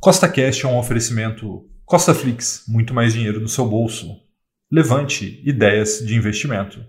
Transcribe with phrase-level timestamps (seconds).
[0.00, 4.20] Costa Cash é um oferecimento Costa Flix, muito mais dinheiro no seu bolso.
[4.70, 6.84] Levante ideias de investimento.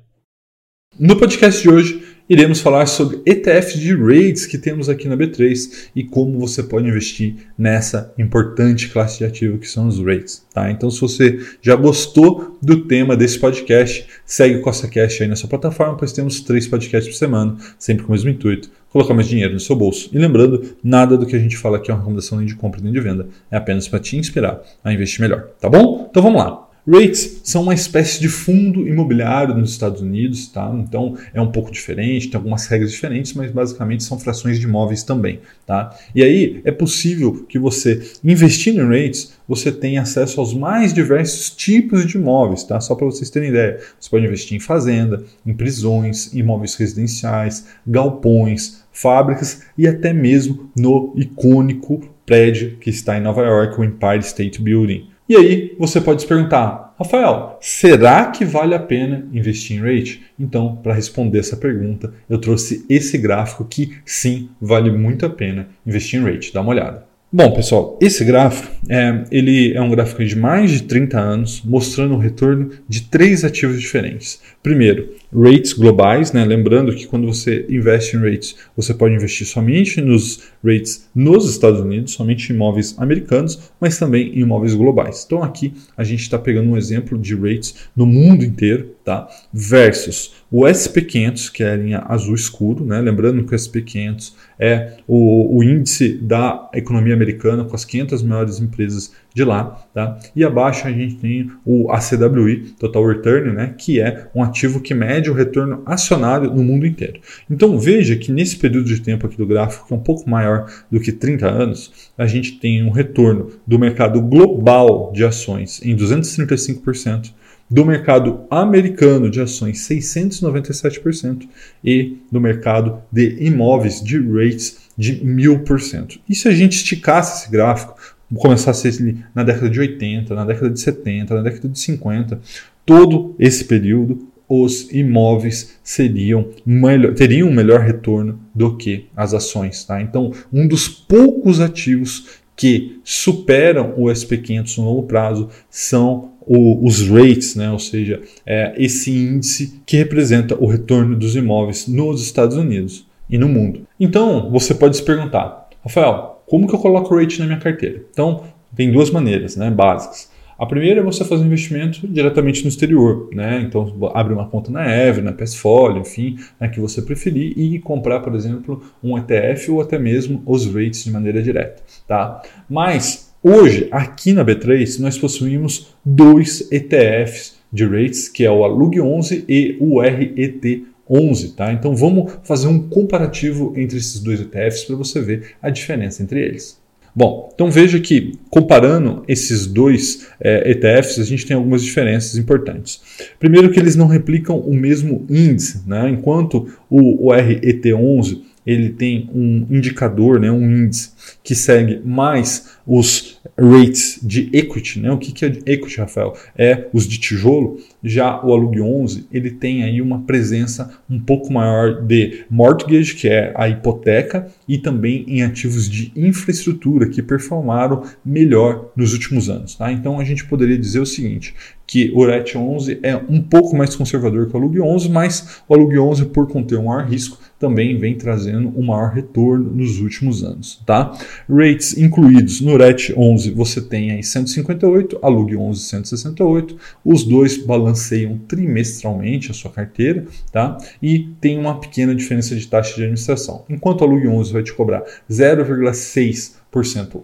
[0.97, 5.89] No podcast de hoje, iremos falar sobre ETFs de REITs que temos aqui na B3
[5.95, 10.45] e como você pode investir nessa importante classe de ativo que são os REITs.
[10.53, 10.69] Tá?
[10.69, 15.35] Então, se você já gostou do tema desse podcast, segue o Costa Cash aí na
[15.35, 19.27] sua plataforma, pois temos três podcasts por semana, sempre com o mesmo intuito colocar mais
[19.27, 20.09] dinheiro no seu bolso.
[20.11, 22.81] E lembrando, nada do que a gente fala aqui é uma recomendação nem de compra
[22.81, 26.07] nem de venda, é apenas para te inspirar a investir melhor, tá bom?
[26.09, 26.68] Então vamos lá.
[26.89, 30.71] REITs são uma espécie de fundo imobiliário nos Estados Unidos, tá?
[30.73, 35.03] Então é um pouco diferente, tem algumas regras diferentes, mas basicamente são frações de imóveis
[35.03, 35.95] também, tá?
[36.15, 41.51] E aí é possível que você, investindo em REITs, você tenha acesso aos mais diversos
[41.51, 42.79] tipos de imóveis, tá?
[42.81, 43.79] Só para vocês terem ideia.
[43.99, 51.13] Você pode investir em fazenda, em prisões, imóveis residenciais, galpões, fábricas e até mesmo no
[51.15, 55.07] icônico prédio que está em Nova York, o Empire State Building.
[55.29, 60.23] E aí você pode se perguntar, Rafael, será que vale a pena investir em rate?
[60.39, 65.69] Então, para responder essa pergunta, eu trouxe esse gráfico que sim vale muito a pena
[65.85, 66.51] investir em rate.
[66.51, 67.08] Dá uma olhada.
[67.31, 72.15] Bom, pessoal, esse gráfico é, ele é um gráfico de mais de 30 anos, mostrando
[72.15, 74.41] o retorno de três ativos diferentes.
[74.63, 76.43] Primeiro, rates globais, né?
[76.43, 81.79] lembrando que quando você investe em rates, você pode investir somente nos rates nos Estados
[81.79, 85.23] Unidos, somente em imóveis americanos, mas também em imóveis globais.
[85.23, 89.27] Então aqui a gente está pegando um exemplo de rates no mundo inteiro, tá?
[89.51, 93.01] versus o SP500, que é a linha azul escuro, né?
[93.01, 98.59] lembrando que o SP500 é o, o, índice da economia americana com as 500 maiores
[98.59, 99.83] empresas de lá.
[99.93, 100.19] Tá?
[100.35, 103.73] E abaixo a gente tem o ACWI, Total Return, né?
[103.77, 107.19] que é um ativo que mede o retorno acionário no mundo inteiro.
[107.49, 110.67] Então veja que nesse período de tempo aqui do gráfico, que é um pouco maior
[110.91, 115.95] do que 30 anos, a gente tem um retorno do mercado global de ações em
[115.95, 117.33] 235%,
[117.69, 121.47] do mercado americano de ações 697%
[121.83, 126.19] e do mercado de imóveis de rates de 1000%.
[126.27, 127.95] E se a gente esticasse esse gráfico,
[128.35, 132.39] começasse ele na década de 80, na década de 70, na década de 50,
[132.85, 139.83] todo esse período os imóveis seriam melhor, teriam um melhor retorno do que as ações.
[139.83, 140.01] Tá?
[140.01, 147.07] Então, um dos poucos ativos que superam o SP500 no longo prazo são o, os
[147.07, 147.71] rates, né?
[147.71, 153.37] ou seja, é esse índice que representa o retorno dos imóveis nos Estados Unidos e
[153.37, 153.87] no mundo.
[153.97, 158.03] Então, você pode se perguntar, Rafael, como que eu coloco rate na minha carteira?
[158.11, 158.43] Então,
[158.75, 160.29] tem duas maneiras né, básicas.
[160.59, 163.61] A primeira é você fazer um investimento diretamente no exterior, né?
[163.61, 168.19] Então abre uma conta na Ever, na Passfolio, enfim, né, que você preferir e comprar,
[168.19, 172.41] por exemplo, um ETF ou até mesmo os rates de maneira direta, tá?
[172.69, 178.99] Mas hoje aqui na B3 nós possuímos dois ETFs de rates, que é o Alug
[178.99, 181.71] 11 e o RET 11, tá?
[181.71, 186.41] Então vamos fazer um comparativo entre esses dois ETFs para você ver a diferença entre
[186.41, 186.77] eles.
[187.15, 193.01] Bom, então veja que comparando esses dois é, ETFs, a gente tem algumas diferenças importantes.
[193.39, 196.09] Primeiro que eles não replicam o mesmo índice, né?
[196.09, 201.11] enquanto o, o RET11 ele tem um indicador, né, um índice
[201.43, 205.11] que segue mais os rates de equity, né?
[205.11, 206.33] O que, que é equity, Rafael?
[206.57, 207.79] É os de tijolo.
[208.03, 213.27] Já o Alug 11, ele tem aí uma presença um pouco maior de mortgage, que
[213.27, 219.75] é a hipoteca, e também em ativos de infraestrutura que performaram melhor nos últimos anos.
[219.75, 219.91] Tá?
[219.91, 221.53] Então a gente poderia dizer o seguinte,
[221.89, 225.73] que o RET 11 é um pouco mais conservador que o Alug 11, mas o
[225.73, 230.43] Alug 11, por conter um maior risco, também vem trazendo um maior retorno nos últimos
[230.43, 230.81] anos.
[230.85, 231.11] Tá?
[231.49, 238.37] Rates incluídos no RET 11 você tem aí 158, Alug 11 168, os dois balanceiam
[238.47, 240.77] trimestralmente a sua carteira tá?
[241.01, 243.65] e tem uma pequena diferença de taxa de administração.
[243.69, 246.59] Enquanto o Alug 11 vai te cobrar 0,6%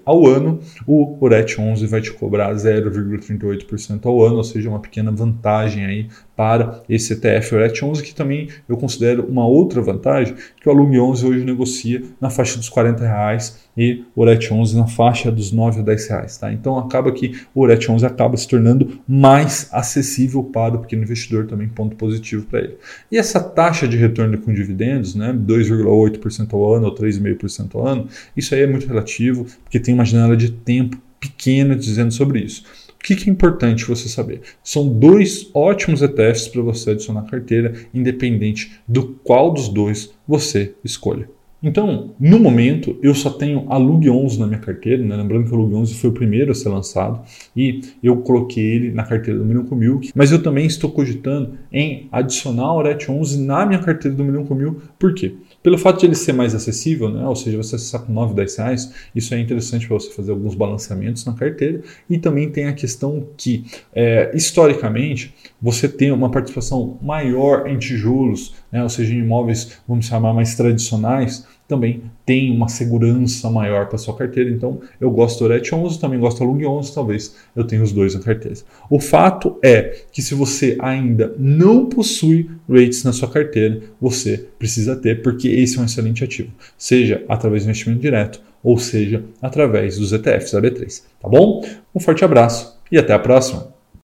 [0.03, 5.11] ao ano, o Oret 11 vai te cobrar 0,38% ao ano, ou seja, uma pequena
[5.11, 10.67] vantagem aí para esse ETF Oret 11, que também eu considero uma outra vantagem, que
[10.67, 14.87] o Alume 11 hoje negocia na faixa dos 40 reais e o Oret 11 na
[14.87, 16.37] faixa dos 9 a 10 reais.
[16.37, 16.51] Tá?
[16.51, 21.45] Então acaba que o Oret 11 acaba se tornando mais acessível para o pequeno investidor,
[21.45, 22.77] também ponto positivo para ele.
[23.11, 28.07] E essa taxa de retorno com dividendos, né, 2,8% ao ano ou 3,5% ao ano,
[28.35, 32.63] isso aí é muito relativo, porque tem uma janela de tempo pequena dizendo sobre isso.
[32.89, 34.41] O que, é importante você saber?
[34.63, 40.73] São dois ótimos ETFs para você adicionar à carteira, independente do qual dos dois você
[40.83, 41.29] escolha.
[41.65, 45.15] Então, no momento, eu só tenho a Lug 11 na minha carteira, né?
[45.15, 47.21] lembrando que o Lug 11 foi o primeiro a ser lançado
[47.55, 51.57] e eu coloquei ele na carteira do Milhão com Milk, mas eu também estou cogitando
[51.71, 55.33] em adicionar o Oret 11 na minha carteira do Milhão com Mil, por quê?
[55.65, 57.27] Pelo fato de ele ser mais acessível, né?
[57.27, 60.53] ou seja, você acessar com 9, 10 reais, isso é interessante para você fazer alguns
[60.53, 61.81] balanceamentos na carteira.
[62.07, 68.53] E também tem a questão que, é, historicamente, você tem uma participação maior em tijolos,
[68.71, 68.83] né?
[68.83, 74.15] ou seja, em imóveis, vamos chamar, mais tradicionais, também tem uma segurança maior para sua
[74.15, 74.49] carteira.
[74.49, 77.91] Então, eu gosto do Oret 11, também gosto da Lung 11, talvez eu tenha os
[77.91, 78.57] dois na carteira.
[78.89, 84.95] O fato é que se você ainda não possui rates na sua carteira, você precisa
[84.95, 89.99] ter, porque esse é um excelente ativo, seja através do investimento direto ou seja através
[89.99, 91.63] dos ETFs da B3, tá bom?
[91.93, 93.74] Um forte abraço e até a próxima!